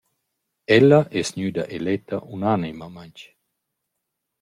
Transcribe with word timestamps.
Ella 0.77 0.99
es 1.19 1.29
gnüda 1.35 1.63
eletta 1.77 2.17
unanimamaing. 2.35 3.17